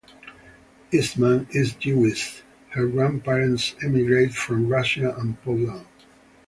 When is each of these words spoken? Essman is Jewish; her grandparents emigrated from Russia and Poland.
Essman 0.91 1.45
is 1.55 1.75
Jewish; 1.75 2.41
her 2.69 2.87
grandparents 2.87 3.75
emigrated 3.83 4.33
from 4.33 4.67
Russia 4.67 5.13
and 5.15 5.39
Poland. 5.43 5.85